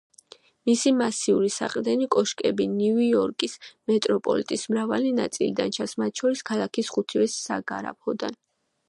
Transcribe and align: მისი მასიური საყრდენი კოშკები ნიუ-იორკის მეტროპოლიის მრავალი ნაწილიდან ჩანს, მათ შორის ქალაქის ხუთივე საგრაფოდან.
მისი 0.67 0.91
მასიური 0.99 1.49
საყრდენი 1.55 2.07
კოშკები 2.15 2.65
ნიუ-იორკის 2.71 3.53
მეტროპოლიის 3.91 4.65
მრავალი 4.73 5.13
ნაწილიდან 5.21 5.77
ჩანს, 5.77 5.95
მათ 6.05 6.23
შორის 6.23 6.43
ქალაქის 6.51 6.91
ხუთივე 6.97 7.29
საგრაფოდან. 7.35 8.41